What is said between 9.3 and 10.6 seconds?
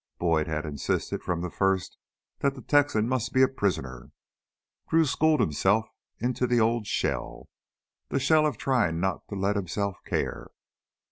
let himself care.